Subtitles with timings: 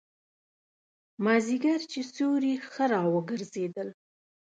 [1.23, 3.89] مازیګر چې سیوري ښه را وګرځېدل.